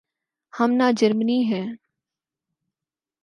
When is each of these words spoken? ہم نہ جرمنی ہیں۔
ہم 0.53 0.71
نہ 0.71 0.87
جرمنی 0.97 1.39
ہیں۔ 1.43 1.67